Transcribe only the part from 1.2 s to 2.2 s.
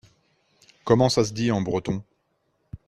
se dit en breton?